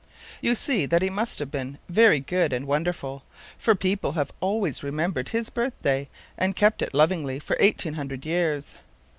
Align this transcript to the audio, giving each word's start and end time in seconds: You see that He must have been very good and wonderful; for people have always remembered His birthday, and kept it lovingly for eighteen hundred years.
You 0.41 0.55
see 0.55 0.87
that 0.87 1.03
He 1.03 1.11
must 1.11 1.37
have 1.37 1.51
been 1.51 1.77
very 1.87 2.19
good 2.19 2.53
and 2.53 2.65
wonderful; 2.65 3.21
for 3.59 3.75
people 3.75 4.13
have 4.13 4.33
always 4.39 4.81
remembered 4.81 5.29
His 5.29 5.51
birthday, 5.51 6.09
and 6.39 6.55
kept 6.55 6.81
it 6.81 6.95
lovingly 6.95 7.37
for 7.37 7.55
eighteen 7.59 7.93
hundred 7.93 8.25
years. 8.25 8.77